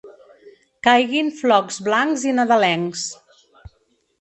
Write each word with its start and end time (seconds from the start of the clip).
Caiguin 0.87 1.29
flocs 1.41 1.79
blancs 1.89 2.25
i 2.31 2.33
nadalencs. 2.41 3.05